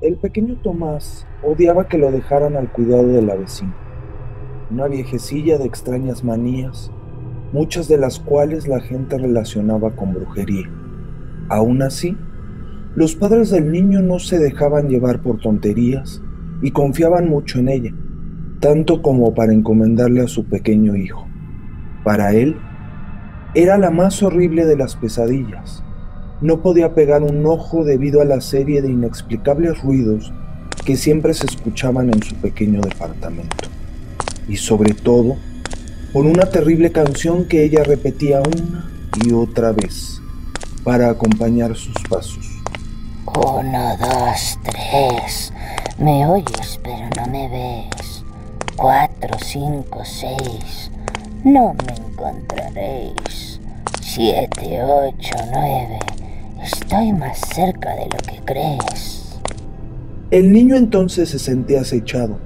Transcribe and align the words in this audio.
El 0.00 0.16
pequeño 0.16 0.56
Tomás 0.56 1.26
odiaba 1.42 1.86
que 1.86 1.98
lo 1.98 2.10
dejaran 2.10 2.56
al 2.56 2.72
cuidado 2.72 3.08
de 3.08 3.20
la 3.20 3.34
vecina, 3.34 3.76
una 4.70 4.88
viejecilla 4.88 5.58
de 5.58 5.66
extrañas 5.66 6.24
manías, 6.24 6.90
muchas 7.52 7.86
de 7.86 7.98
las 7.98 8.18
cuales 8.18 8.66
la 8.66 8.80
gente 8.80 9.18
relacionaba 9.18 9.94
con 9.94 10.14
brujería. 10.14 10.70
Aún 11.50 11.82
así, 11.82 12.16
los 12.94 13.14
padres 13.14 13.50
del 13.50 13.70
niño 13.70 14.00
no 14.00 14.18
se 14.20 14.38
dejaban 14.38 14.88
llevar 14.88 15.20
por 15.20 15.38
tonterías 15.38 16.22
y 16.62 16.70
confiaban 16.70 17.28
mucho 17.28 17.58
en 17.58 17.68
ella, 17.68 17.94
tanto 18.58 19.02
como 19.02 19.34
para 19.34 19.52
encomendarle 19.52 20.22
a 20.22 20.28
su 20.28 20.46
pequeño 20.46 20.96
hijo. 20.96 21.26
Para 22.04 22.32
él, 22.32 22.56
era 23.54 23.76
la 23.76 23.90
más 23.90 24.22
horrible 24.22 24.64
de 24.64 24.78
las 24.78 24.96
pesadillas. 24.96 25.84
No 26.40 26.60
podía 26.62 26.94
pegar 26.94 27.22
un 27.22 27.44
ojo 27.44 27.84
debido 27.84 28.22
a 28.22 28.24
la 28.24 28.40
serie 28.40 28.80
de 28.80 28.90
inexplicables 28.90 29.82
ruidos 29.82 30.32
que 30.84 30.96
siempre 30.96 31.34
se 31.34 31.46
escuchaban 31.46 32.08
en 32.12 32.22
su 32.22 32.34
pequeño 32.36 32.80
departamento. 32.80 33.68
Y 34.48 34.56
sobre 34.56 34.94
todo, 34.94 35.36
por 36.12 36.24
una 36.24 36.46
terrible 36.46 36.90
canción 36.92 37.44
que 37.44 37.64
ella 37.64 37.84
repetía 37.84 38.40
una 38.40 38.90
y 39.24 39.32
otra 39.32 39.72
vez 39.72 40.20
para 40.82 41.10
acompañar 41.10 41.76
sus 41.76 41.94
pasos. 42.08 42.46
Uno, 43.26 43.96
dos, 44.00 44.58
tres. 44.64 45.52
Me 45.98 46.26
oyes 46.26 46.80
pero 46.82 47.08
no 47.16 47.30
me 47.30 47.48
ves. 47.48 48.24
Cuatro, 48.76 49.36
cinco, 49.44 50.02
seis. 50.04 50.90
No 51.44 51.74
me 51.74 51.94
encontraréis. 51.94 53.60
Siete, 54.00 54.82
ocho, 54.82 55.36
nueve. 55.52 55.98
Estoy 56.62 57.12
más 57.14 57.40
cerca 57.54 57.94
de 57.94 58.04
lo 58.04 58.18
que 58.18 58.44
crees. 58.44 59.38
El 60.30 60.52
niño 60.52 60.76
entonces 60.76 61.30
se 61.30 61.38
sentía 61.38 61.80
acechado. 61.80 62.38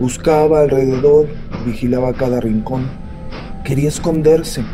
Buscaba 0.00 0.60
alrededor, 0.60 1.28
vigilaba 1.66 2.14
cada 2.14 2.40
rincón. 2.40 2.88
Quería 3.62 3.90
esconderse, 3.90 4.64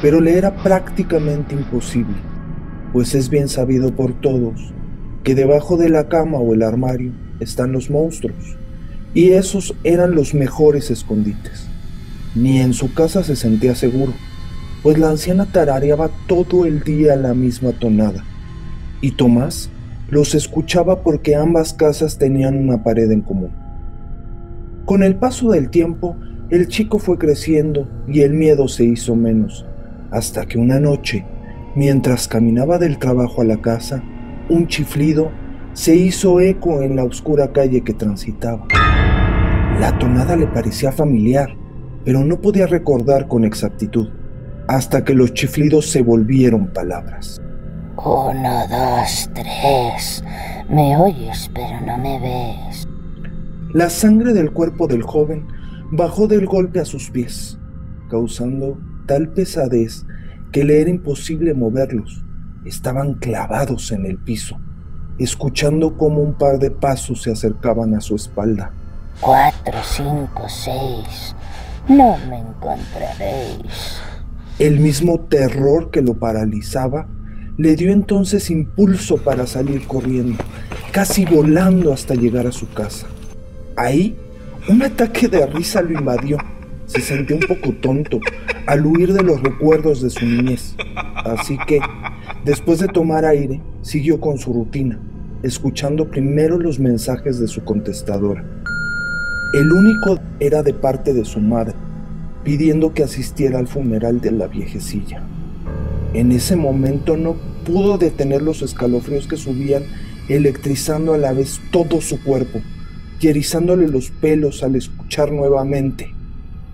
pero 0.00 0.22
le 0.22 0.38
era 0.38 0.54
prácticamente 0.56 1.54
imposible, 1.54 2.16
pues 2.94 3.14
es 3.14 3.28
bien 3.28 3.48
sabido 3.48 3.94
por 3.94 4.18
todos 4.20 4.72
que 5.22 5.34
debajo 5.34 5.76
de 5.76 5.90
la 5.90 6.08
cama 6.08 6.38
o 6.38 6.54
el 6.54 6.62
armario 6.62 7.12
están 7.40 7.72
los 7.72 7.90
monstruos, 7.90 8.56
y 9.12 9.30
esos 9.32 9.74
eran 9.84 10.14
los 10.14 10.32
mejores 10.34 10.90
escondites. 10.90 11.66
Ni 12.34 12.60
en 12.60 12.72
su 12.72 12.94
casa 12.94 13.22
se 13.22 13.36
sentía 13.36 13.74
seguro, 13.74 14.12
pues 14.84 14.98
la 14.98 15.08
anciana 15.08 15.46
tarareaba 15.46 16.10
todo 16.26 16.66
el 16.66 16.82
día 16.82 17.16
la 17.16 17.32
misma 17.32 17.72
tonada, 17.72 18.22
y 19.00 19.12
Tomás 19.12 19.70
los 20.10 20.34
escuchaba 20.34 21.02
porque 21.02 21.34
ambas 21.34 21.72
casas 21.72 22.18
tenían 22.18 22.58
una 22.58 22.84
pared 22.84 23.10
en 23.10 23.22
común. 23.22 23.50
Con 24.84 25.02
el 25.02 25.16
paso 25.16 25.52
del 25.52 25.70
tiempo, 25.70 26.16
el 26.50 26.68
chico 26.68 26.98
fue 26.98 27.16
creciendo 27.16 27.88
y 28.06 28.20
el 28.20 28.34
miedo 28.34 28.68
se 28.68 28.84
hizo 28.84 29.16
menos, 29.16 29.64
hasta 30.10 30.44
que 30.44 30.58
una 30.58 30.78
noche, 30.78 31.24
mientras 31.74 32.28
caminaba 32.28 32.76
del 32.76 32.98
trabajo 32.98 33.40
a 33.40 33.46
la 33.46 33.62
casa, 33.62 34.02
un 34.50 34.66
chiflido 34.66 35.32
se 35.72 35.96
hizo 35.96 36.40
eco 36.40 36.82
en 36.82 36.96
la 36.96 37.04
oscura 37.04 37.54
calle 37.54 37.80
que 37.80 37.94
transitaba. 37.94 38.68
La 39.80 39.96
tonada 39.98 40.36
le 40.36 40.46
parecía 40.46 40.92
familiar, 40.92 41.56
pero 42.04 42.22
no 42.22 42.42
podía 42.42 42.66
recordar 42.66 43.28
con 43.28 43.46
exactitud, 43.46 44.10
hasta 44.68 45.04
que 45.04 45.14
los 45.14 45.34
chiflidos 45.34 45.90
se 45.90 46.02
volvieron 46.02 46.68
palabras. 46.68 47.40
Uno, 47.96 48.66
dos, 48.68 49.30
tres. 49.34 50.24
Me 50.68 50.96
oyes, 50.96 51.50
pero 51.54 51.80
no 51.80 51.98
me 51.98 52.18
ves. 52.18 52.88
La 53.72 53.90
sangre 53.90 54.32
del 54.32 54.52
cuerpo 54.52 54.86
del 54.86 55.02
joven 55.02 55.46
bajó 55.90 56.26
del 56.26 56.46
golpe 56.46 56.80
a 56.80 56.84
sus 56.84 57.10
pies, 57.10 57.58
causando 58.08 58.78
tal 59.06 59.28
pesadez 59.28 60.04
que 60.52 60.64
le 60.64 60.80
era 60.80 60.90
imposible 60.90 61.54
moverlos. 61.54 62.24
Estaban 62.64 63.14
clavados 63.14 63.92
en 63.92 64.06
el 64.06 64.18
piso, 64.18 64.58
escuchando 65.18 65.96
cómo 65.96 66.20
un 66.20 66.34
par 66.34 66.58
de 66.58 66.70
pasos 66.70 67.22
se 67.22 67.32
acercaban 67.32 67.94
a 67.94 68.00
su 68.00 68.16
espalda. 68.16 68.72
Cuatro, 69.20 69.78
cinco, 69.84 70.48
seis. 70.48 71.34
No 71.88 72.16
me 72.28 72.38
encontraréis. 72.38 74.00
El 74.58 74.78
mismo 74.78 75.18
terror 75.18 75.90
que 75.90 76.00
lo 76.00 76.14
paralizaba 76.14 77.08
le 77.56 77.74
dio 77.74 77.92
entonces 77.92 78.50
impulso 78.50 79.16
para 79.16 79.48
salir 79.48 79.84
corriendo, 79.88 80.42
casi 80.92 81.24
volando 81.24 81.92
hasta 81.92 82.14
llegar 82.14 82.46
a 82.46 82.52
su 82.52 82.68
casa. 82.72 83.08
Ahí, 83.76 84.16
un 84.68 84.80
ataque 84.82 85.26
de 85.26 85.44
risa 85.46 85.82
lo 85.82 85.98
invadió. 85.98 86.38
Se 86.86 87.00
sintió 87.00 87.36
un 87.36 87.42
poco 87.42 87.74
tonto 87.80 88.20
al 88.66 88.86
huir 88.86 89.12
de 89.12 89.24
los 89.24 89.42
recuerdos 89.42 90.00
de 90.02 90.10
su 90.10 90.24
niñez. 90.24 90.76
Así 91.16 91.58
que, 91.66 91.80
después 92.44 92.78
de 92.78 92.86
tomar 92.86 93.24
aire, 93.24 93.60
siguió 93.82 94.20
con 94.20 94.38
su 94.38 94.52
rutina, 94.52 95.00
escuchando 95.42 96.08
primero 96.08 96.58
los 96.60 96.78
mensajes 96.78 97.40
de 97.40 97.48
su 97.48 97.64
contestadora. 97.64 98.44
El 99.54 99.72
único 99.72 100.20
era 100.38 100.62
de 100.62 100.74
parte 100.74 101.12
de 101.12 101.24
su 101.24 101.40
madre, 101.40 101.74
pidiendo 102.44 102.92
que 102.92 103.02
asistiera 103.02 103.58
al 103.58 103.66
funeral 103.66 104.20
de 104.20 104.30
la 104.30 104.46
viejecilla. 104.46 105.22
En 106.12 106.30
ese 106.30 106.54
momento 106.54 107.16
no 107.16 107.34
pudo 107.64 107.98
detener 107.98 108.42
los 108.42 108.62
escalofríos 108.62 109.26
que 109.26 109.36
subían, 109.36 109.84
electrizando 110.28 111.14
a 111.14 111.18
la 111.18 111.32
vez 111.32 111.60
todo 111.72 112.00
su 112.00 112.22
cuerpo 112.22 112.60
y 113.20 113.28
erizándole 113.28 113.88
los 113.88 114.10
pelos 114.10 114.62
al 114.62 114.76
escuchar 114.76 115.32
nuevamente. 115.32 116.14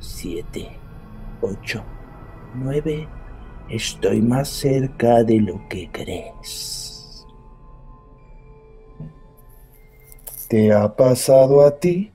Siete, 0.00 0.68
ocho, 1.40 1.82
nueve, 2.54 3.08
estoy 3.68 4.20
más 4.20 4.48
cerca 4.48 5.22
de 5.22 5.40
lo 5.40 5.68
que 5.68 5.88
crees. 5.92 7.26
¿Te 10.48 10.72
ha 10.72 10.96
pasado 10.96 11.64
a 11.64 11.78
ti? 11.78 12.10